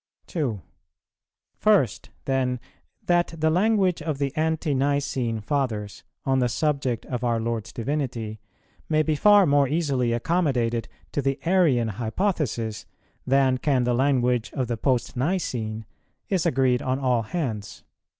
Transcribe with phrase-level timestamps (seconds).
[0.25, 0.59] 2.
[1.59, 2.59] First then,
[3.05, 8.39] that the language of the Ante nicene Fathers, on the subject of our Lord's Divinity,
[8.89, 12.87] may be far more easily accommodated to the Arian hypothesis
[13.27, 15.85] than can the language of the Post nicene,
[16.29, 17.83] is agreed on all hands.